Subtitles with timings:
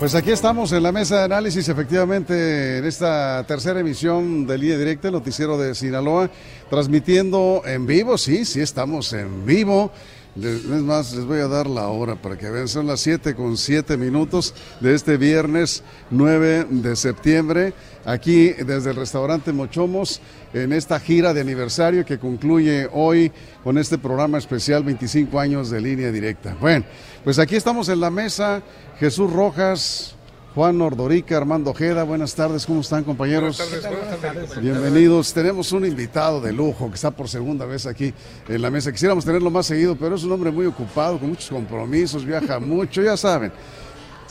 [0.00, 4.78] Pues aquí estamos en la mesa de análisis, efectivamente, en esta tercera emisión de Línea
[4.78, 6.30] Directa, el noticiero de Sinaloa,
[6.70, 9.92] transmitiendo en vivo, sí, sí estamos en vivo.
[10.36, 13.56] Es más, les voy a dar la hora para que vean, son las 7 con
[13.56, 20.20] 7 minutos de este viernes 9 de septiembre, aquí desde el restaurante Mochomos,
[20.52, 23.32] en esta gira de aniversario que concluye hoy
[23.64, 26.56] con este programa especial 25 años de línea directa.
[26.60, 26.84] Bueno,
[27.24, 28.62] pues aquí estamos en la mesa,
[29.00, 30.14] Jesús Rojas,
[30.54, 33.56] Juan Ordorica, Armando Ojeda, buenas tardes, ¿cómo están compañeros?
[33.58, 34.60] Buenas tardes, buenas tardes.
[34.60, 38.12] Bienvenidos, tenemos un invitado de lujo que está por segunda vez aquí
[38.48, 38.90] en la mesa.
[38.90, 43.00] Quisiéramos tenerlo más seguido, pero es un hombre muy ocupado, con muchos compromisos, viaja mucho,
[43.00, 43.52] ya saben.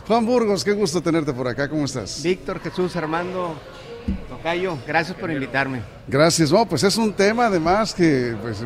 [0.07, 2.21] Juan Burgos, qué gusto tenerte por acá, ¿cómo estás?
[2.21, 3.55] Víctor, Jesús, Armando,
[4.27, 5.83] Tocayo, gracias por invitarme.
[6.05, 8.57] Gracias, no, pues es un tema además que pues,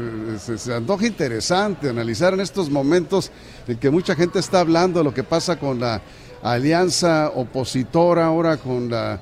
[0.42, 3.32] se, se antoja interesante analizar en estos momentos
[3.68, 6.02] en que mucha gente está hablando de lo que pasa con la
[6.44, 9.20] alianza opositora ahora con la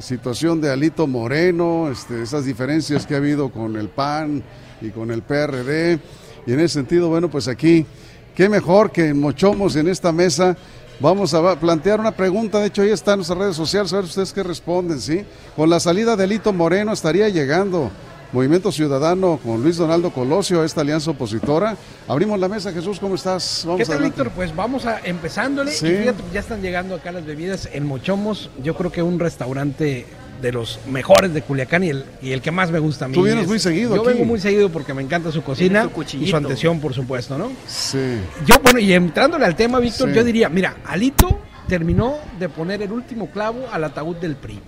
[0.00, 4.42] situación de Alito Moreno, este, esas diferencias que ha habido con el PAN
[4.80, 6.00] y con el PRD.
[6.46, 7.86] Y en ese sentido, bueno, pues aquí,
[8.34, 10.56] qué mejor que Mochomos en esta mesa.
[10.98, 14.04] Vamos a plantear una pregunta, de hecho ahí está en nuestras redes sociales, a ver
[14.04, 15.24] ustedes qué responden, ¿sí?
[15.56, 17.90] Con la salida de Alito Moreno estaría llegando
[18.32, 21.76] Movimiento Ciudadano con Luis Donaldo Colosio a esta alianza opositora.
[22.08, 23.62] Abrimos la mesa, Jesús, ¿cómo estás?
[23.66, 24.30] Vamos ¿Qué tal, Víctor?
[24.30, 25.70] Pues vamos a empezándole.
[25.70, 25.86] Sí.
[25.86, 28.48] Y fíjate, ya están llegando acá las bebidas en Mochomos.
[28.62, 30.06] Yo creo que un restaurante
[30.40, 33.14] de los mejores de Culiacán y el, y el que más me gusta a mí.
[33.14, 34.12] Tú vienes es- muy seguido Yo aquí.
[34.14, 37.52] vengo muy seguido porque me encanta su cocina su y su atención, por supuesto, ¿no?
[37.68, 38.16] Sí.
[38.46, 40.14] Yo, bueno, y entrándole al tema, Víctor, Sí.
[40.16, 44.58] yo diría, mira, Alito terminó de poner el último clavo al ataúd del PRI.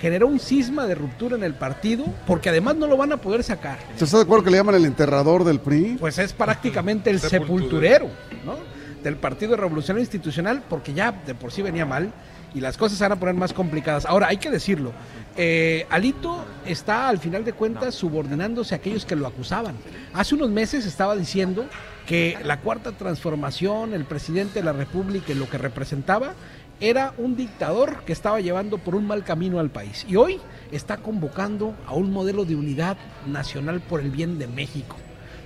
[0.00, 3.42] Generó un cisma de ruptura en el partido porque además no lo van a poder
[3.42, 3.78] sacar.
[3.98, 5.96] ¿Tú estás de acuerdo que le llaman el enterrador del PRI?
[6.00, 8.08] Pues es prácticamente el sepulturero,
[8.44, 8.56] ¿no?
[9.02, 12.12] Del Partido Revolucionario Institucional, porque ya de por sí venía mal
[12.54, 14.06] y las cosas se van a poner más complicadas.
[14.06, 14.92] Ahora, hay que decirlo,
[15.36, 19.76] eh, Alito está al final de cuentas subordinándose a aquellos que lo acusaban.
[20.12, 21.66] Hace unos meses estaba diciendo
[22.06, 26.34] que la cuarta transformación, el presidente de la República y lo que representaba,
[26.80, 30.04] era un dictador que estaba llevando por un mal camino al país.
[30.08, 30.40] Y hoy
[30.72, 32.96] está convocando a un modelo de unidad
[33.26, 34.96] nacional por el bien de México.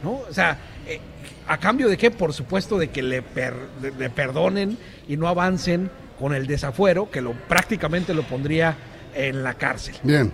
[0.03, 0.13] ¿no?
[0.29, 1.01] O sea, eh,
[1.49, 3.57] a cambio de qué, por supuesto, de que le, per-
[3.99, 4.77] le perdonen
[5.09, 8.77] y no avancen con el desafuero, que lo prácticamente lo pondría
[9.15, 9.97] en la cárcel.
[10.03, 10.33] Bien,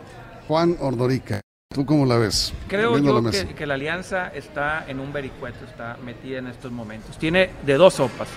[0.49, 1.41] Juan Ordorica,
[1.73, 2.53] ¿tú cómo la ves?
[2.69, 7.17] Creo la yo que la alianza está en un vericueto, está metida en estos momentos.
[7.17, 8.29] Tiene de dos sopas.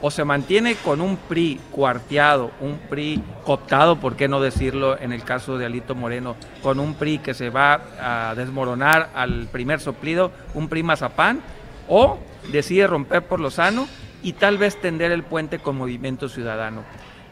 [0.00, 5.12] O se mantiene con un PRI cuarteado, un PRI cooptado, por qué no decirlo en
[5.12, 9.80] el caso de Alito Moreno, con un PRI que se va a desmoronar al primer
[9.80, 11.40] soplido, un PRI mazapán,
[11.88, 12.18] o
[12.52, 13.88] decide romper por lo sano
[14.22, 16.84] y tal vez tender el puente con Movimiento Ciudadano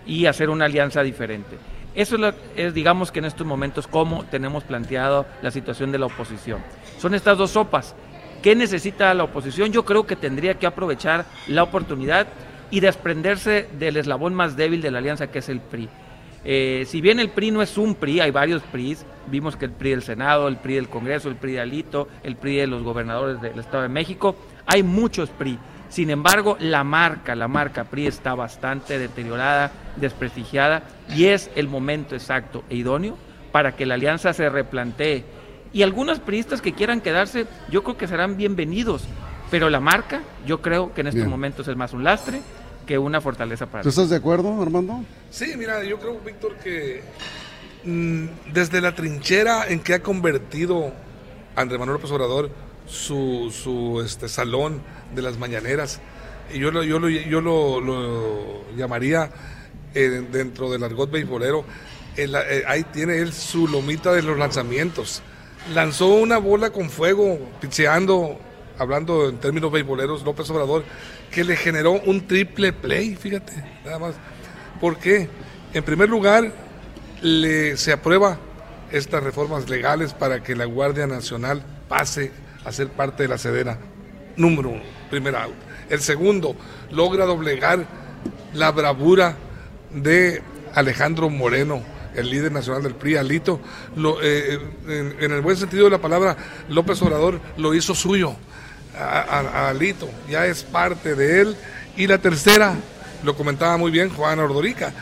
[0.04, 1.58] y hacer una alianza diferente.
[1.94, 6.06] Eso es, es, digamos que en estos momentos, cómo tenemos planteado la situación de la
[6.06, 6.60] oposición.
[6.98, 7.94] Son estas dos sopas.
[8.42, 9.72] ¿Qué necesita la oposición?
[9.72, 12.26] Yo creo que tendría que aprovechar la oportunidad
[12.70, 15.88] y desprenderse del eslabón más débil de la alianza, que es el PRI.
[16.44, 19.04] Eh, si bien el PRI no es un PRI, hay varios PRIs.
[19.26, 22.36] Vimos que el PRI del Senado, el PRI del Congreso, el PRI de Alito, el
[22.36, 24.36] PRI de los gobernadores del Estado de México.
[24.66, 25.58] Hay muchos PRI.
[25.88, 30.82] Sin embargo, la marca, la marca PRI está bastante deteriorada, desprestigiada
[31.14, 33.16] y es el momento exacto e idóneo
[33.50, 35.24] para que la alianza se replantee.
[35.72, 39.04] Y algunos priistas que quieran quedarse, yo creo que serán bienvenidos.
[39.50, 41.30] Pero la marca, yo creo que en estos Bien.
[41.30, 42.40] momentos es más un lastre
[42.86, 45.04] que una fortaleza para ¿Tú estás de acuerdo, Armando?
[45.30, 47.02] Sí, mira, yo creo, Víctor, que
[47.84, 50.92] mm, desde la trinchera en que ha convertido
[51.54, 52.50] Andrés Manuel López Obrador
[52.86, 54.80] su, su este, salón
[55.14, 56.00] de las mañaneras,
[56.52, 59.30] y yo lo, yo lo, yo lo, lo llamaría
[59.94, 61.64] eh, dentro del argot beisbolero,
[62.16, 65.22] el- eh, ahí tiene él su lomita de los lanzamientos.
[65.74, 68.38] Lanzó una bola con fuego, picheando,
[68.78, 70.84] hablando en términos beisboleros, López Obrador,
[71.30, 73.52] que le generó un triple play, fíjate,
[73.84, 74.14] nada más.
[74.80, 75.28] ¿Por qué?
[75.72, 76.52] En primer lugar,
[77.22, 78.38] le, se aprueba
[78.90, 82.32] estas reformas legales para que la Guardia Nacional pase
[82.64, 83.78] a ser parte de la Sedena.
[84.36, 85.48] Número uno, primera.
[85.88, 86.56] El segundo,
[86.90, 87.86] logra doblegar
[88.54, 89.36] la bravura
[89.92, 90.42] de
[90.74, 91.82] Alejandro Moreno,
[92.14, 93.60] el líder nacional del PRI, Alito,
[94.22, 96.36] eh, en el buen sentido de la palabra,
[96.68, 98.36] López Obrador lo hizo suyo
[98.98, 101.56] a, Alito, ya es parte de él.
[101.96, 102.74] Y la tercera,
[103.22, 104.92] lo comentaba muy bien Juan Ordorica,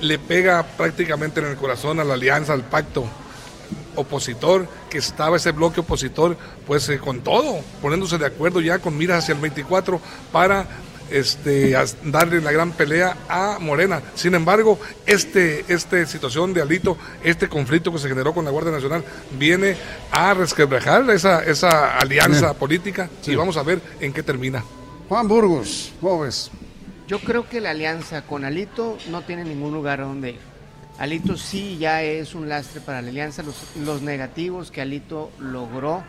[0.00, 3.04] le pega prácticamente en el corazón a la alianza, al pacto
[3.96, 8.96] opositor, que estaba ese bloque opositor, pues eh, con todo, poniéndose de acuerdo ya con
[8.96, 10.00] miras hacia el 24
[10.32, 10.66] para
[11.10, 11.74] este,
[12.04, 14.02] darle la gran pelea a Morena.
[14.14, 18.72] Sin embargo, este, esta situación de Alito, este conflicto que se generó con la Guardia
[18.72, 19.04] Nacional,
[19.38, 19.76] viene
[20.12, 23.32] a resquebrajar esa, esa alianza política Sí.
[23.32, 24.64] y vamos a ver en qué termina.
[25.08, 26.50] Juan Burgos, ¿cómo ves?
[27.08, 30.38] Yo creo que la alianza con Alito no tiene ningún lugar a donde ir.
[30.98, 33.42] Alito sí ya es un lastre para la alianza.
[33.42, 36.04] Los, los negativos que Alito logró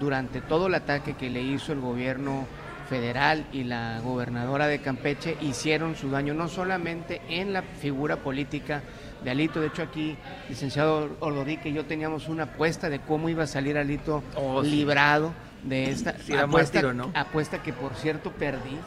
[0.00, 2.46] durante todo el ataque que le hizo el gobierno
[2.88, 8.82] federal y la gobernadora de Campeche hicieron su daño no solamente en la figura política
[9.24, 9.60] de Alito.
[9.60, 10.16] De hecho aquí,
[10.48, 15.32] licenciado Ordorique y yo teníamos una apuesta de cómo iba a salir Alito Oh, librado
[15.62, 17.10] de esta Sí, era apuesta, mártiro, ¿no?
[17.14, 18.78] apuesta que por cierto perdí.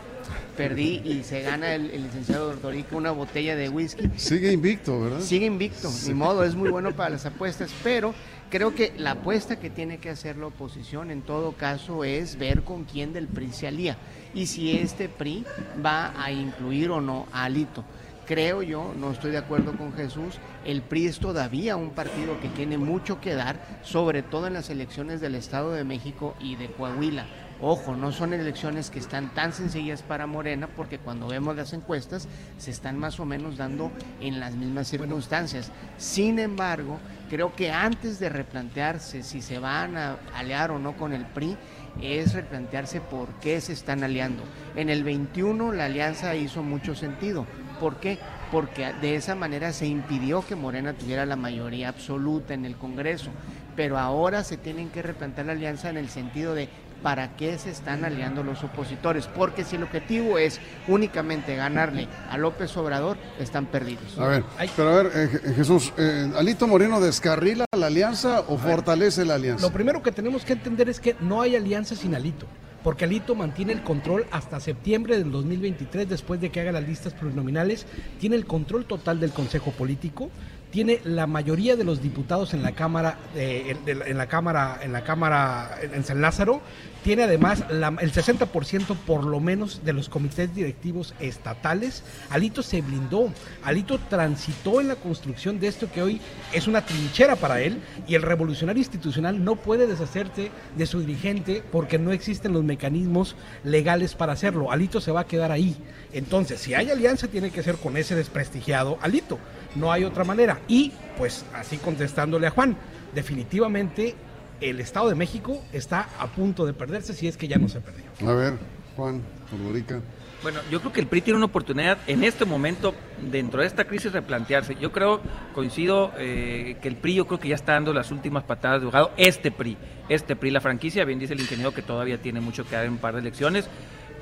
[0.58, 4.10] Perdí y se gana el, el licenciado Ordorica una botella de whisky.
[4.18, 5.22] Sigue invicto, ¿verdad?
[5.22, 8.14] Sigue invicto, ni modo, es muy bueno para las apuestas, pero
[8.50, 12.64] creo que la apuesta que tiene que hacer la oposición en todo caso es ver
[12.64, 13.98] con quién del PRI se alía
[14.34, 15.46] y si este PRI
[15.84, 17.84] va a incluir o no a Alito.
[18.26, 22.48] Creo yo, no estoy de acuerdo con Jesús, el PRI es todavía un partido que
[22.50, 26.68] tiene mucho que dar, sobre todo en las elecciones del Estado de México y de
[26.68, 27.26] Coahuila.
[27.62, 32.26] Ojo, no son elecciones que están tan sencillas para Morena porque cuando vemos las encuestas
[32.58, 33.92] se están más o menos dando
[34.22, 35.70] en las mismas circunstancias.
[35.98, 41.12] Sin embargo, creo que antes de replantearse si se van a aliar o no con
[41.12, 41.58] el PRI,
[42.02, 44.44] es replantearse por qué se están aliando.
[44.78, 47.46] En el 21 la alianza hizo mucho sentido.
[47.82, 48.20] ¿Por qué?
[48.54, 53.32] Porque de esa manera se impidió que Morena tuviera la mayoría absoluta en el Congreso.
[53.76, 56.70] Pero ahora se tienen que replantear la alianza en el sentido de
[57.02, 59.28] para qué se están aliando los opositores.
[59.28, 64.18] Porque si el objetivo es únicamente ganarle a López Obrador, están perdidos.
[64.18, 64.70] A ver, Ay.
[64.76, 69.36] pero a ver, eh, Je- Jesús, eh, ¿Alito Moreno descarrila la alianza o fortalece la
[69.36, 69.66] alianza?
[69.66, 72.46] Lo primero que tenemos que entender es que no hay alianza sin Alito,
[72.84, 77.14] porque Alito mantiene el control hasta septiembre del 2023, después de que haga las listas
[77.14, 77.86] plurinominales,
[78.20, 80.30] tiene el control total del Consejo Político,
[80.72, 84.94] tiene la mayoría de los diputados en la Cámara, eh, en, en la Cámara, en
[84.94, 86.62] la Cámara en San Lázaro,
[87.04, 92.04] tiene además la- el 60% por lo menos de los comités directivos estatales.
[92.30, 93.32] Alito se blindó,
[93.64, 96.20] Alito transitó en la construcción de esto que hoy
[96.54, 101.64] es una trinchera para él y el revolucionario institucional no puede deshacerse de su dirigente
[101.72, 104.72] porque no existen los mecanismos legales para hacerlo.
[104.72, 105.78] Alito se va a quedar ahí.
[106.12, 109.40] Entonces, si hay alianza, tiene que ser con ese desprestigiado Alito.
[109.76, 110.60] No hay otra manera.
[110.68, 112.76] Y, pues, así contestándole a Juan,
[113.14, 114.16] definitivamente
[114.62, 117.82] el Estado de México está a punto de perderse si es que ya no se
[117.82, 118.06] perdió.
[118.28, 118.54] A ver,
[118.96, 119.22] Juan,
[119.54, 120.02] Ordorica.
[120.42, 122.94] Bueno, yo creo que el PRI tiene una oportunidad en este momento,
[123.30, 124.76] dentro de esta crisis, replantearse.
[124.80, 125.20] Yo creo,
[125.54, 128.86] coincido, eh, que el PRI yo creo que ya está dando las últimas patadas de
[128.86, 129.12] ahogado.
[129.18, 129.78] Este PRI,
[130.08, 132.94] este PRI, la franquicia, bien dice el ingeniero que todavía tiene mucho que dar en
[132.94, 133.70] un par de elecciones,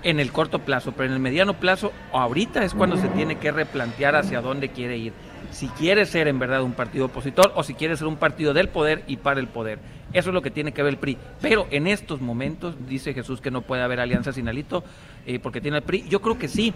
[0.02, 3.52] en el corto plazo, pero en el mediano plazo, ahorita es cuando se tiene que
[3.52, 5.14] replantear hacia dónde quiere ir.
[5.52, 8.70] Si quiere ser en verdad un partido opositor o si quiere ser un partido del
[8.70, 9.80] poder y para el poder.
[10.14, 11.18] Eso es lo que tiene que ver el PRI.
[11.42, 14.84] Pero en estos momentos, dice Jesús que no puede haber alianza sin Alito,
[15.26, 16.06] eh, porque tiene el PRI.
[16.10, 16.74] Yo creo que sí.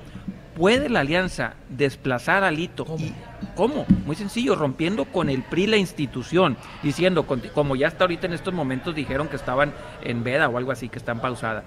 [0.56, 2.84] ¿Puede la alianza desplazar a Alito?
[2.86, 2.98] ¿Cómo?
[3.06, 3.14] ¿Y
[3.56, 3.86] cómo?
[4.06, 8.34] Muy sencillo, rompiendo con el PRI la institución, diciendo, con- como ya hasta ahorita en
[8.34, 9.72] estos momentos dijeron que estaban
[10.04, 11.64] en veda o algo así, que están pausada.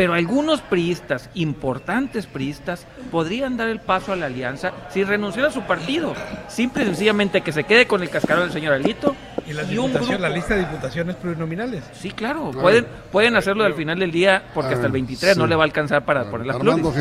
[0.00, 5.50] Pero algunos priistas, importantes priistas, podrían dar el paso a la alianza sin renunciar a
[5.50, 6.14] su partido.
[6.48, 9.14] Simple y sencillamente que se quede con el cascarón del señor Alito
[9.46, 11.84] Y las y un grupo- la lista de diputaciones plurinominales.
[11.92, 15.54] Sí, claro, pueden, pueden hacerlo al final del día porque hasta el 23 no le
[15.54, 16.94] va a alcanzar para poner las Armando.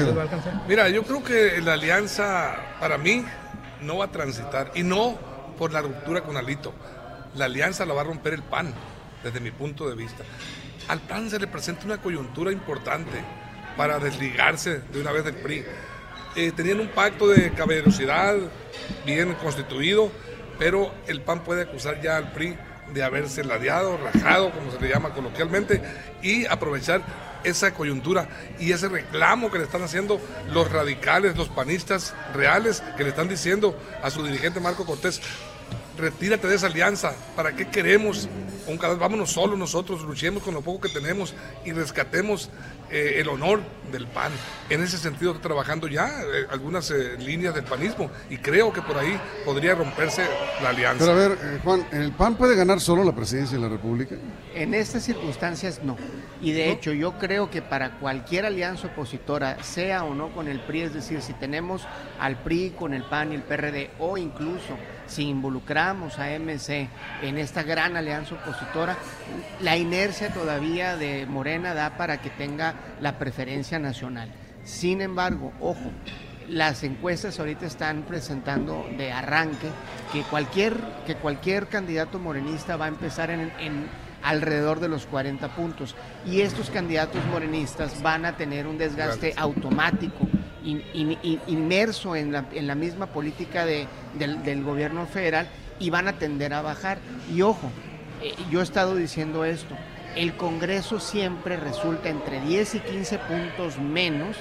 [0.68, 3.24] Mira, yo creo que la alianza para mí
[3.80, 5.18] no va a transitar y no
[5.58, 6.74] por la ruptura con Alito.
[7.36, 8.74] La alianza la va a romper el PAN,
[9.24, 10.26] desde mi punto de vista.
[10.88, 13.24] Al PAN se le presenta una coyuntura importante
[13.78, 15.64] para desligarse de una vez del PRI.
[16.36, 18.38] Eh, tenían un pacto de caballerosidad
[19.06, 20.12] bien constituido,
[20.58, 22.58] pero el PAN puede acusar ya al PRI
[22.94, 25.82] de haberse ladeado, rajado, como se le llama coloquialmente,
[26.22, 27.02] y aprovechar
[27.44, 28.28] esa coyuntura
[28.60, 30.20] y ese reclamo que le están haciendo
[30.52, 35.22] los radicales, los panistas reales, que le están diciendo a su dirigente Marco Cortés,
[35.98, 37.14] retírate de esa alianza.
[37.36, 38.28] ¿Para qué queremos?
[38.70, 41.34] Un vámonos solos nosotros, luchemos con lo poco que tenemos
[41.66, 42.52] y rescatemos
[42.92, 43.62] eh, el honor
[43.92, 44.32] del PAN.
[44.70, 48.82] En ese sentido estoy trabajando ya eh, algunas eh, líneas del panismo y creo que
[48.84, 50.24] por ahí podría romperse
[50.62, 51.06] la alianza.
[51.06, 54.16] Pero a ver, Juan, ¿el PAN puede ganar solo la presidencia de la República?
[54.54, 55.98] En estas circunstancias no.
[56.42, 60.60] Y de hecho yo creo que para cualquier alianza opositora, sea o no con el
[60.60, 61.88] PRI, es decir, si tenemos
[62.20, 64.76] al PRI con el PAN y el PRD o incluso
[65.10, 66.88] si involucramos a MC
[67.22, 68.59] en esta gran alianza opositora,
[69.62, 74.32] la inercia todavía de Morena da para que tenga la preferencia nacional.
[74.64, 75.92] Sin embargo, ojo,
[76.50, 79.70] las encuestas ahorita están presentando de arranque
[80.12, 80.76] que cualquier,
[81.06, 83.52] que cualquier candidato morenista va a empezar en,
[84.24, 85.96] alrededor de los 40 puntos.
[86.26, 90.28] Y estos candidatos morenistas van a tener un desgaste automático
[91.48, 93.88] inmerso en la, en la, misma política de,
[94.18, 95.48] del, gobierno federal
[95.80, 96.98] y van a tender a bajar.
[97.34, 97.72] Y ojo,
[98.22, 99.76] eh, yo he estado diciendo esto,
[100.16, 104.36] el Congreso siempre resulta entre 10 y 15 puntos menos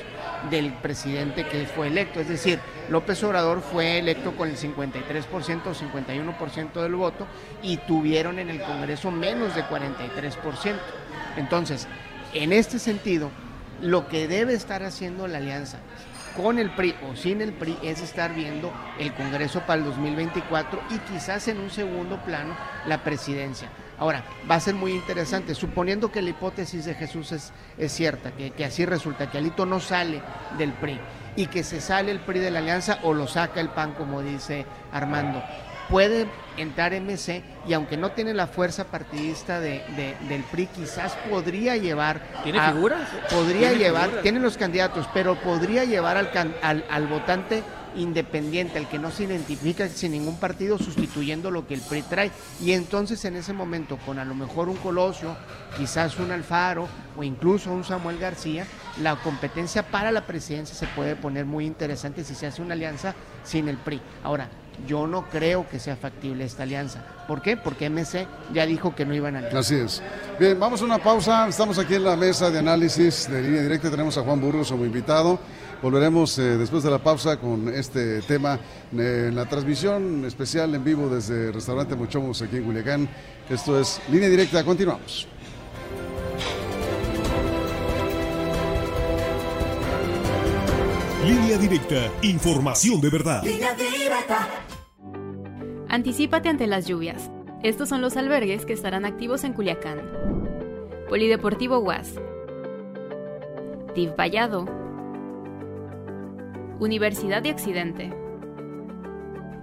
[0.51, 2.21] del presidente que fue electo.
[2.21, 2.59] Es decir,
[2.89, 7.27] López Obrador fue electo con el 53% o 51% del voto
[7.63, 10.75] y tuvieron en el Congreso menos de 43%.
[11.37, 11.87] Entonces,
[12.33, 13.31] en este sentido,
[13.83, 15.79] lo que debe estar haciendo la alianza
[16.39, 20.81] con el PRI o sin el PRI es estar viendo el Congreso para el 2024
[20.91, 23.69] y quizás en un segundo plano la presidencia.
[23.99, 28.31] Ahora, va a ser muy interesante, suponiendo que la hipótesis de Jesús es, es cierta,
[28.31, 30.23] que, que, así resulta, que Alito no sale
[30.57, 31.01] del PRI
[31.35, 34.23] y que se sale el PRI de la alianza o lo saca el PAN, como
[34.23, 35.43] dice Armando
[35.89, 36.27] puede
[36.59, 39.83] entrar MC y aunque no tiene la fuerza partidista de,
[40.29, 42.21] del PRI, quizás podría llevar...
[42.43, 43.09] ¿Tiene figuras?
[43.31, 46.31] Podría llevar, tiene los candidatos, pero podría llevar al,
[46.63, 47.63] al, al votante
[47.97, 52.31] independiente, al que no se identifica sin ningún partido, sustituyendo lo que el PRI trae.
[52.61, 55.37] Y entonces en ese momento, con a lo mejor un Colosio,
[55.77, 58.67] quizás un Alfaro o incluso un Samuel García,
[59.03, 63.15] la competencia para la presidencia se puede poner muy interesante si se hace una alianza
[63.45, 64.01] sin el PRI.
[64.23, 64.49] Ahora,
[64.87, 67.05] yo no creo que sea factible esta alianza.
[67.27, 67.57] ¿Por qué?
[67.57, 69.59] Porque MC ya dijo que no iban a alianza.
[69.59, 70.03] Así es.
[70.39, 71.49] Bien, vamos a una pausa.
[71.49, 73.91] Estamos aquí en la mesa de análisis de línea directa.
[73.91, 75.39] Tenemos a Juan Burgos como invitado.
[75.83, 78.59] Volveremos eh, después de la pausa con este tema
[78.97, 83.09] eh, en la transmisión especial en vivo desde Restaurante Mochomos aquí en Culiacán.
[83.49, 84.65] Esto es Línea Directa.
[84.65, 85.29] Continuamos.
[91.29, 93.43] Línea directa, información de verdad.
[95.91, 97.31] Anticípate ante las lluvias.
[97.63, 100.03] Estos son los albergues que estarán activos en Culiacán.
[101.09, 102.15] Polideportivo UAS.
[103.95, 104.67] DIV Vallado.
[106.79, 108.13] Universidad de Occidente.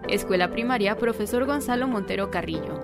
[0.10, 2.80] Escuela Primaria Profesor Gonzalo Montero Carrillo.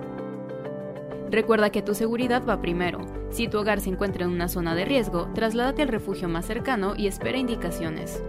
[1.28, 3.00] Recuerda que tu seguridad va primero.
[3.30, 6.94] Si tu hogar se encuentra en una zona de riesgo, trasládate al refugio más cercano
[6.96, 8.22] y espera indicaciones.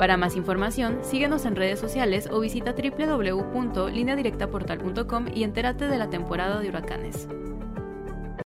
[0.00, 6.58] Para más información, síguenos en redes sociales o visita www.lineadirectaportal.com y entérate de la temporada
[6.58, 7.28] de huracanes.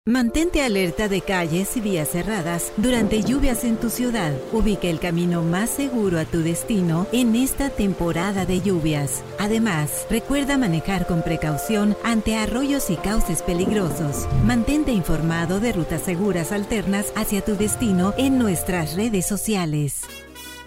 [0.05, 4.33] Mantente alerta de calles y vías cerradas durante lluvias en tu ciudad.
[4.53, 9.23] Ubica el camino más seguro a tu destino en esta temporada de lluvias.
[9.39, 14.27] Además, recuerda manejar con precaución ante arroyos y cauces peligrosos.
[14.45, 20.03] Mantente informado de rutas seguras alternas hacia tu destino en nuestras redes sociales.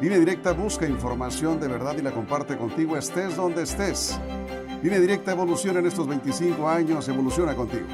[0.03, 4.21] Línea Directa busca información de verdad y la comparte contigo estés donde estés.
[4.83, 7.87] Línea Directa evoluciona en estos 25 años, evoluciona contigo.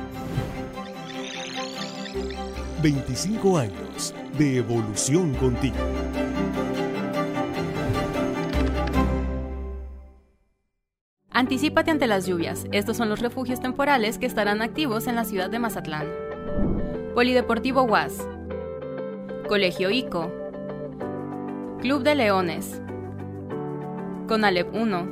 [2.83, 5.77] 25 años de evolución contigo.
[11.31, 12.67] Anticípate ante las lluvias.
[12.73, 16.30] Estos son los refugios temporales que estarán activos en la ciudad de Mazatlán.
[17.15, 18.25] Polideportivo UAS.
[19.49, 20.31] Colegio ICO.
[21.81, 22.81] Club de Leones.
[24.29, 25.09] Conalep 1.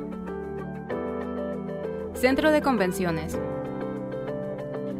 [2.13, 3.37] Centro de Convenciones.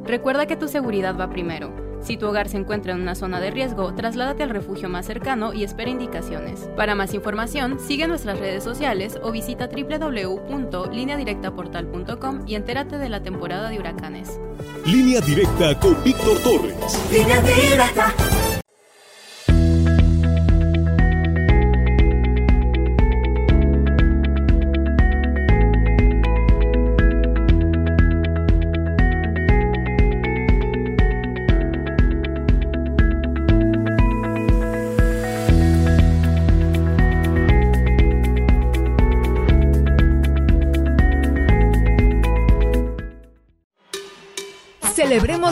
[0.04, 1.89] Recuerda que tu seguridad va primero.
[2.02, 5.54] Si tu hogar se encuentra en una zona de riesgo, trasládate al refugio más cercano
[5.54, 6.68] y espera indicaciones.
[6.76, 13.70] Para más información, sigue nuestras redes sociales o visita www.lineadirectaportal.com y entérate de la temporada
[13.70, 14.40] de huracanes.
[14.86, 16.76] Línea directa con Víctor Torres.
[17.12, 18.14] Línea directa.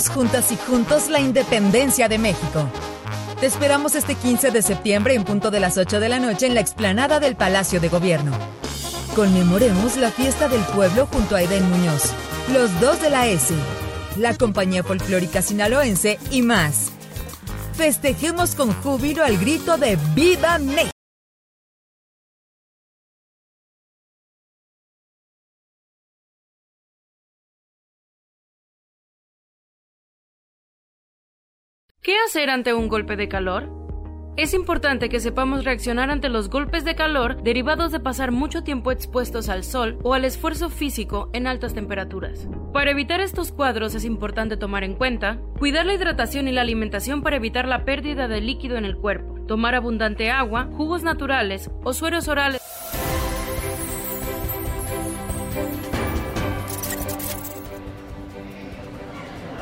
[0.05, 2.69] Juntas y juntos la independencia de México.
[3.39, 6.53] Te esperamos este 15 de septiembre en punto de las 8 de la noche en
[6.53, 8.31] la explanada del Palacio de Gobierno.
[9.15, 12.11] Conmemoremos la fiesta del pueblo junto a Eden Muñoz,
[12.53, 13.51] los dos de la S,
[14.17, 16.91] la compañía folclórica sinaloense y más.
[17.73, 20.96] Festejemos con júbilo al grito de ¡Viva México!
[32.01, 33.69] ¿Qué hacer ante un golpe de calor?
[34.37, 38.91] Es importante que sepamos reaccionar ante los golpes de calor derivados de pasar mucho tiempo
[38.91, 42.47] expuestos al sol o al esfuerzo físico en altas temperaturas.
[42.71, 47.23] Para evitar estos cuadros es importante tomar en cuenta cuidar la hidratación y la alimentación
[47.23, 51.93] para evitar la pérdida de líquido en el cuerpo, tomar abundante agua, jugos naturales o
[51.93, 52.61] sueros orales.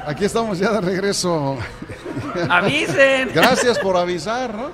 [0.05, 1.57] Aquí estamos ya de regreso.
[2.49, 3.29] Avisen.
[3.33, 4.69] Gracias por avisar, ¿no?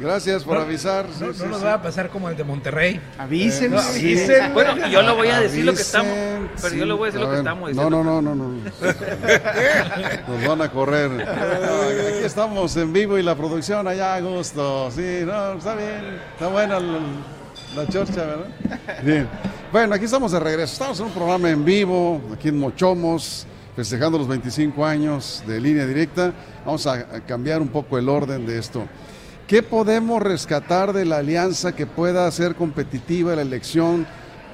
[0.00, 1.06] Gracias por avisar.
[1.20, 1.64] No, sí, no nos sí.
[1.64, 3.00] va a pasar como el de Monterrey.
[3.18, 4.00] Avisen, Eh, no, sí.
[4.00, 4.52] avisen.
[4.54, 6.12] Bueno, yo le voy a decir lo que estamos.
[6.60, 8.04] Pero yo le voy a decir lo que ver, estamos No, diciendo.
[8.04, 8.60] no, no, no, no.
[10.28, 11.10] Nos van a correr.
[11.10, 14.90] No, aquí estamos en vivo y la producción allá a gusto.
[14.90, 16.18] Sí, no, está bien.
[16.34, 16.98] Está buena la,
[17.76, 18.46] la chorcha, ¿verdad?
[19.02, 19.28] Bien.
[19.70, 20.72] Bueno, aquí estamos de regreso.
[20.72, 25.86] Estamos en un programa en vivo, aquí en Mochomos, festejando los 25 años de línea
[25.86, 26.32] directa.
[26.64, 28.86] Vamos a, cambiar un poco el orden de esto.
[29.46, 34.06] ¿Qué podemos rescatar de la alianza que pueda ser competitiva la elección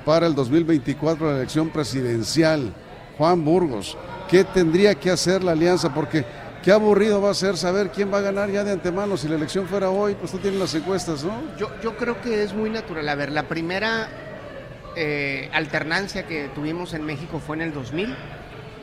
[0.05, 2.73] para el 2024, la elección presidencial?
[3.17, 3.97] Juan Burgos,
[4.29, 5.93] ¿qué tendría que hacer la alianza?
[5.93, 6.25] Porque
[6.63, 9.17] qué aburrido va a ser saber quién va a ganar ya de antemano.
[9.17, 11.33] Si la elección fuera hoy, pues tú tienes las encuestas, ¿no?
[11.59, 13.09] Yo, yo creo que es muy natural.
[13.09, 14.09] A ver, la primera
[14.97, 18.17] eh, alternancia que tuvimos en México fue en el 2000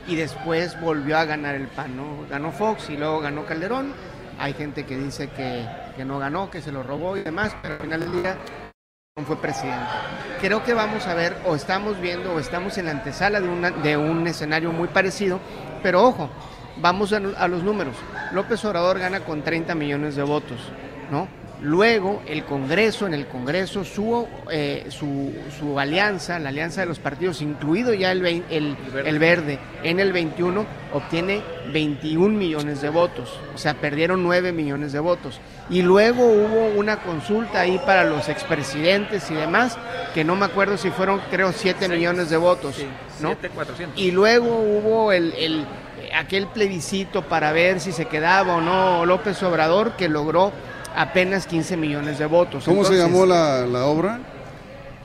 [0.07, 2.27] y después volvió a ganar el PAN, ¿no?
[2.29, 3.93] Ganó Fox y luego ganó Calderón.
[4.37, 5.65] Hay gente que dice que,
[5.95, 8.37] que no ganó, que se lo robó y demás, pero al final del día
[9.25, 9.85] fue presidente.
[10.41, 13.71] Creo que vamos a ver, o estamos viendo, o estamos en la antesala de, una,
[13.71, 15.39] de un escenario muy parecido,
[15.81, 16.29] pero ojo,
[16.81, 17.95] vamos a, a los números.
[18.33, 20.59] López Obrador gana con 30 millones de votos,
[21.09, 21.29] ¿no?
[21.61, 26.99] Luego el Congreso, en el Congreso, su, eh, su, su alianza, la alianza de los
[26.99, 31.41] partidos, incluido ya el, el, el verde, en el 21, obtiene
[31.71, 33.39] 21 millones de votos.
[33.53, 35.39] O sea, perdieron 9 millones de votos.
[35.69, 39.77] Y luego hubo una consulta ahí para los expresidentes y demás,
[40.13, 42.75] que no me acuerdo si fueron, creo, 7 millones de votos.
[42.75, 42.85] Sí,
[43.21, 43.29] ¿no?
[43.29, 43.99] 7,400.
[43.99, 45.65] Y luego hubo el, el-
[46.13, 50.51] aquel plebiscito para ver si se quedaba o no López Obrador, que logró
[50.95, 52.63] apenas 15 millones de votos.
[52.65, 54.19] ¿Cómo se Entonces, llamó la, la obra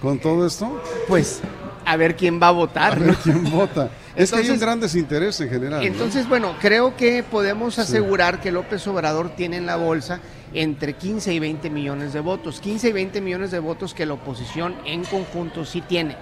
[0.01, 0.83] con todo esto?
[1.09, 1.41] Pues
[1.85, 2.93] a ver quién va a votar.
[2.93, 3.07] A ¿no?
[3.07, 3.91] ver quién vota.
[4.17, 5.81] Es que hay un Entonces- gran desinterés en general.
[5.81, 5.87] ¿no?
[5.87, 10.21] Entonces, bueno, creo que podemos asegurar que López Obrador tiene en la bolsa
[10.53, 12.61] entre 15 y 20 millones de votos.
[12.61, 16.17] 15 y 20 millones de votos que la oposición en conjunto sí tiene.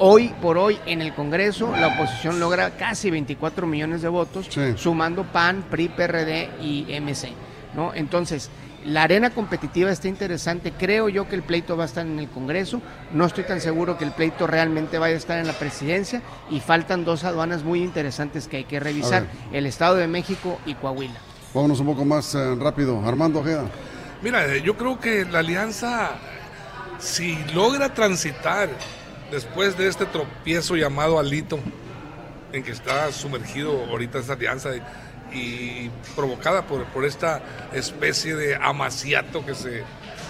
[0.00, 4.60] Hoy por hoy en el Congreso la oposición logra casi 24 millones de votos, Sí.
[4.76, 7.32] sumando PAN, PRI, PRD y MC.
[7.74, 7.92] ¿no?
[7.94, 8.48] Entonces,
[8.84, 10.72] la arena competitiva está interesante.
[10.72, 12.80] Creo yo que el pleito va a estar en el Congreso.
[13.12, 16.22] No estoy tan seguro que el pleito realmente vaya a estar en la presidencia.
[16.50, 20.74] Y faltan dos aduanas muy interesantes que hay que revisar: el Estado de México y
[20.74, 21.18] Coahuila.
[21.54, 23.02] Vámonos un poco más eh, rápido.
[23.06, 23.64] Armando Ojeda.
[24.22, 26.10] Mira, eh, yo creo que la alianza,
[26.98, 28.68] si logra transitar
[29.30, 31.58] después de este tropiezo llamado Alito,
[32.52, 34.70] en que está sumergido ahorita esta alianza
[35.32, 39.82] y provocada por, por esta especie de amaciato que se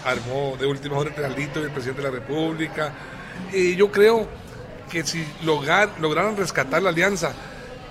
[0.04, 2.92] armó de última hora entre Alito y el presidente de la República,
[3.52, 4.28] y yo creo
[4.90, 7.32] que si lograr, lograran rescatar la alianza,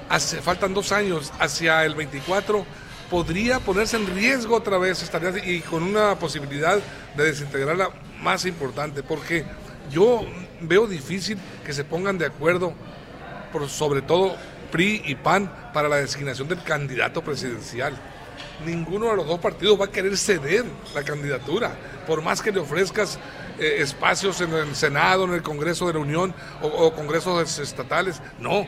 [0.10, 2.65] hace, faltan dos años, hacia el 24,
[3.10, 6.80] podría ponerse en riesgo otra vez esta alianza y con una posibilidad
[7.15, 7.89] de desintegrarla
[8.22, 9.46] más importante, porque
[9.91, 10.26] yo
[10.62, 12.74] veo difícil que se pongan de acuerdo,
[13.52, 14.36] por, sobre todo
[14.71, 17.95] PRI y PAN, para la designación del candidato presidencial.
[18.65, 21.71] Ninguno de los dos partidos va a querer ceder la candidatura,
[22.06, 23.19] por más que le ofrezcas
[23.60, 28.21] eh, espacios en el Senado, en el Congreso de la Unión o, o congresos estatales.
[28.39, 28.65] No,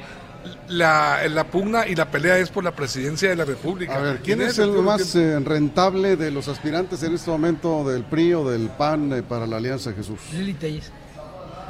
[0.67, 3.95] la, la, pugna y la pelea es por la presidencia de la República.
[3.95, 8.03] A ver, ¿quién es el más eh, rentable de los aspirantes en este momento del
[8.03, 10.19] PRI o del PAN eh, para la Alianza Jesús?
[10.33, 10.91] Lili Telles.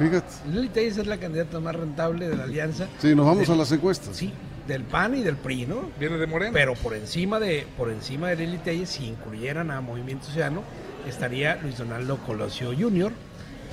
[0.00, 0.26] Fíjate.
[0.50, 2.86] Lili Telles es la candidata más rentable de la Alianza.
[2.98, 4.16] Sí, nos vamos Del- a las encuestas.
[4.16, 4.32] Sí,
[4.66, 5.90] del PAN y del PRI, ¿no?
[6.00, 6.50] Viene de Morena.
[6.52, 10.62] Pero por encima de, por encima de Lili Telles, si incluyeran a Movimiento Ciudadano,
[11.06, 13.12] estaría Luis Donaldo Colosio Jr.,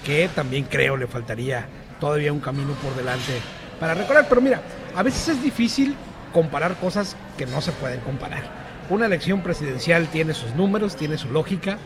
[0.05, 1.65] que también creo le faltaría
[1.99, 3.33] todavía un camino por delante
[3.79, 4.25] para recorrer.
[4.29, 4.61] Pero mira,
[4.95, 5.95] a veces es difícil
[6.33, 8.43] comparar cosas que no se pueden comparar.
[8.89, 11.77] Una elección presidencial tiene sus números, tiene su lógica.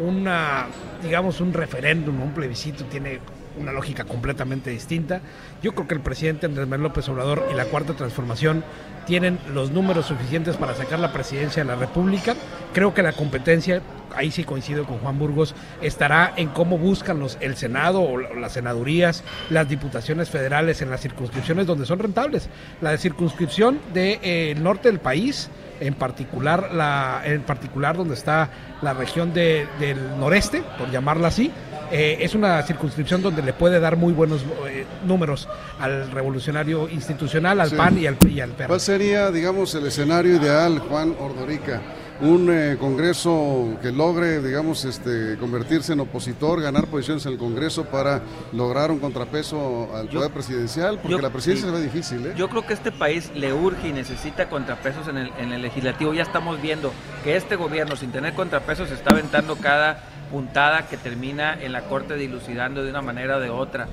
[0.00, 0.66] Una,
[1.02, 3.20] digamos, un referéndum, un plebiscito tiene
[3.58, 5.20] una lógica completamente distinta.
[5.62, 8.64] Yo creo que el presidente Andrés Manuel López Obrador y la Cuarta Transformación
[9.06, 12.34] tienen los números suficientes para sacar la presidencia de la República.
[12.72, 13.82] Creo que la competencia,
[14.14, 18.34] ahí sí coincido con Juan Burgos, estará en cómo buscan los, el Senado o la-
[18.34, 22.48] las senadurías, las diputaciones federales en las circunscripciones donde son rentables.
[22.80, 28.50] La de circunscripción del norte del país, en particular, la, en particular donde está
[28.82, 31.50] la región de- del noreste, por llamarla así,
[31.92, 35.48] eh, es una circunscripción donde le puede dar muy buenos eh, números
[35.80, 37.74] al revolucionario institucional, al Sí.
[37.76, 38.68] PAN y al, y al PRD.
[38.68, 41.80] ¿Cuál sería, digamos, el escenario ideal, Juan Ordorica?
[42.22, 47.86] Un eh, Congreso que logre, digamos, este, convertirse en opositor, ganar posiciones en el Congreso
[47.86, 48.20] para
[48.52, 51.72] lograr un contrapeso al Yo- poder presidencial, porque yo- la presidencia sí.
[51.74, 52.34] se ve difícil, ¿eh?
[52.36, 56.12] Yo creo que este país le urge y necesita contrapesos en el, en el legislativo.
[56.12, 56.92] Ya estamos viendo
[57.24, 62.16] que este gobierno, sin tener contrapesos, está aventando cada puntada que termina en la Corte
[62.16, 63.88] dilucidando de una manera o de otra.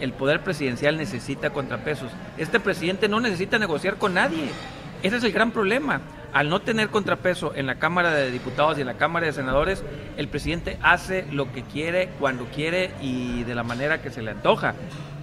[0.00, 2.10] El poder presidencial necesita contrapesos.
[2.36, 4.50] Este presidente no necesita negociar con nadie.
[5.04, 6.00] Ese es el gran problema.
[6.32, 9.82] Al no tener contrapeso en la Cámara de Diputados y en la Cámara de Senadores,
[10.16, 14.30] el presidente hace lo que quiere, cuando quiere y de la manera que se le
[14.30, 14.74] antoja.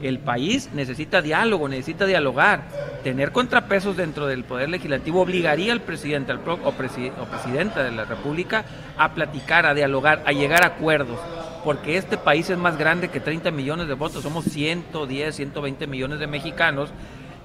[0.01, 2.63] El país necesita diálogo, necesita dialogar.
[3.03, 7.83] Tener contrapesos dentro del Poder Legislativo obligaría al presidente al pro- o, presi- o presidenta
[7.83, 8.65] de la República
[8.97, 11.19] a platicar, a dialogar, a llegar a acuerdos.
[11.63, 16.19] Porque este país es más grande que 30 millones de votos, somos 110, 120 millones
[16.19, 16.89] de mexicanos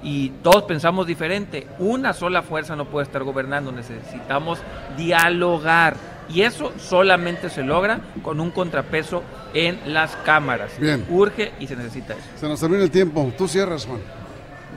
[0.02, 1.66] y todos pensamos diferente.
[1.78, 4.58] Una sola fuerza no puede estar gobernando, necesitamos
[4.96, 5.96] dialogar.
[6.28, 9.22] Y eso solamente se logra con un contrapeso
[9.54, 10.72] en las cámaras.
[10.78, 11.04] Bien.
[11.10, 12.22] Urge y se necesita eso.
[12.36, 13.32] Se nos termina el tiempo.
[13.36, 14.00] Tú cierras, Juan.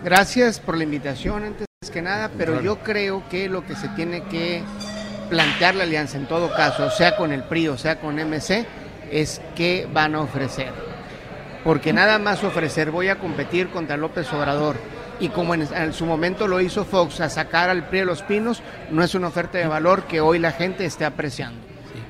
[0.04, 2.66] Gracias por la invitación antes que nada, pero Claro.
[2.66, 4.64] yo creo que lo que se tiene que
[5.30, 8.66] plantear la alianza en todo caso, sea con el PRI o sea con MC,
[9.12, 10.72] es qué van a ofrecer.
[11.64, 14.76] Porque nada más ofrecer voy a competir contra López Obrador
[15.20, 18.22] y como en, en su momento lo hizo Fox a sacar al PRI de los
[18.24, 21.60] pinos, no es una oferta de valor que hoy la gente esté apreciando.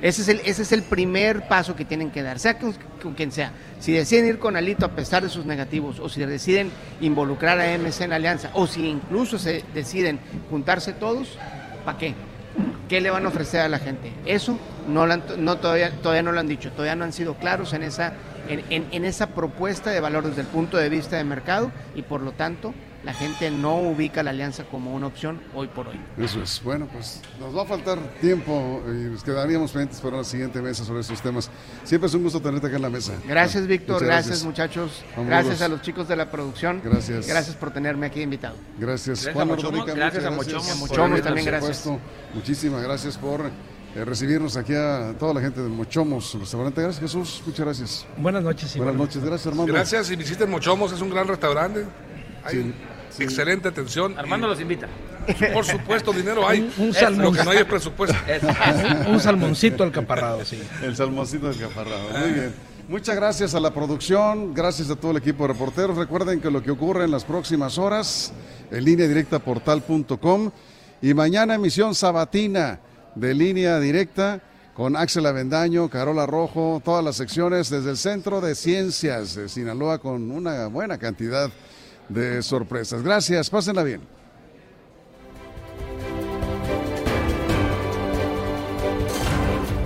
[0.02, 3.14] Ese es, el, ese es el primer paso que tienen que dar, sea con, con
[3.14, 3.52] quien sea.
[3.80, 7.78] Si deciden ir con Alito a pesar de sus negativos, o si deciden involucrar a
[7.78, 11.38] MC en la alianza, o si incluso se deciden juntarse todos,
[11.86, 12.14] ¿para qué?
[12.90, 14.12] ¿Qué le van a ofrecer a la gente?
[14.26, 17.34] Eso no, lo han- no todavía, todavía no lo han dicho, todavía no han sido
[17.36, 18.14] claros en esa,
[18.48, 22.02] en, en- en esa propuesta de valor desde el punto de vista de mercado y
[22.04, 22.74] por lo tanto
[23.06, 26.00] la gente no ubica la alianza como una opción hoy por hoy.
[26.18, 26.60] Eso es.
[26.64, 30.84] Bueno, pues nos va a faltar tiempo y nos quedaríamos pendientes para la siguiente mesa
[30.84, 31.52] sobre estos temas.
[31.84, 33.14] Siempre es un gusto tenerte acá en la mesa.
[33.28, 37.28] Gracias Víctor, Muchas gracias, muchachos, gracias a los chicos de la producción, Gracias.
[37.28, 38.56] gracias por tenerme aquí invitado.
[38.80, 41.22] Gracias, Gracias Juan a gracias a Mochomos.
[41.22, 41.78] también, por gracias.
[41.78, 42.00] supuesto.
[42.34, 43.42] Muchísimas gracias por
[43.96, 46.82] eh, recibirnos aquí a toda la gente de Mochomos Restaurante.
[46.82, 47.44] Gracias, Jesús.
[47.46, 48.06] Muchas gracias.
[48.18, 48.76] Buenas noches.
[48.76, 49.24] y Buenas noches.
[49.24, 49.72] Gracias, Armando.
[49.72, 51.86] Gracias y visiten Mochomos, es un gran restaurante.
[52.44, 52.74] Hay Sí,
[53.18, 53.24] sí.
[53.24, 54.18] excelente atención.
[54.18, 54.88] Armando los invita.
[55.54, 56.72] Por supuesto, dinero hay.
[56.78, 58.16] Un- un Lo que no hay es presupuesto.
[58.28, 58.48] Eso.
[59.10, 60.62] Un salmoncito alcaparrado, sí.
[60.84, 62.10] El salmoncito del caparrado.
[62.20, 62.54] Muy bien.
[62.88, 65.98] Muchas gracias a la producción, gracias a todo el equipo de reporteros.
[65.98, 68.32] Recuerden que lo que ocurre en las próximas horas,
[68.70, 70.52] en línea directa portal.com
[71.02, 72.80] y mañana emisión sabatina
[73.16, 74.40] de línea directa
[74.76, 79.98] con Axel Avendaño, Carola Rojo, todas las secciones desde el Centro de Ciencias de Sinaloa
[79.98, 81.50] con una buena cantidad
[82.10, 83.04] de sorpresas.
[83.04, 84.02] Gracias, pásenla bien.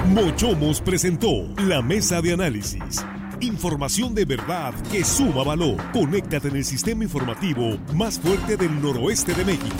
[0.07, 3.05] Mochomos presentó la mesa de análisis.
[3.41, 5.77] Información de verdad que suma valor.
[5.93, 9.75] Conéctate en el sistema informativo más fuerte del noroeste de México.